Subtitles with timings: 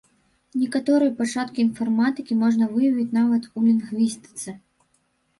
[0.59, 4.49] Некаторыя пачаткі інфарматыкі можна выявіць нават у лінгвістыцы.